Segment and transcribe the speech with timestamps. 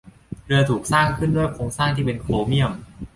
[0.45, 2.71] เรือถูกสร้างขึ้นด้วยโครงสร้างที่เป็นโครเมี่ยม